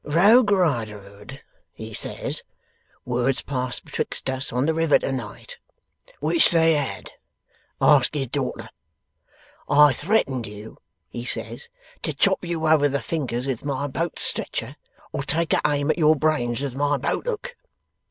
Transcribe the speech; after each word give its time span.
"Rogue 0.03 0.49
Riderhood," 0.49 1.41
he 1.73 1.93
says, 1.93 2.41
"words 3.05 3.43
passed 3.43 3.85
betwixt 3.85 4.31
us 4.31 4.51
on 4.51 4.65
the 4.65 4.73
river 4.73 4.97
tonight." 4.97 5.59
Which 6.19 6.49
they 6.49 6.73
had; 6.73 7.11
ask 7.79 8.15
his 8.15 8.29
daughter! 8.29 8.69
"I 9.69 9.93
threatened 9.93 10.47
you," 10.47 10.79
he 11.07 11.23
says, 11.23 11.69
"to 12.01 12.13
chop 12.13 12.43
you 12.43 12.65
over 12.65 12.89
the 12.89 12.99
fingers 12.99 13.45
with 13.45 13.63
my 13.63 13.85
boat's 13.85 14.23
stretcher, 14.23 14.75
or 15.11 15.21
take 15.21 15.53
a 15.53 15.61
aim 15.67 15.91
at 15.91 15.99
your 15.99 16.15
brains 16.15 16.61
with 16.61 16.73
my 16.73 16.97
boathook. 16.97 17.55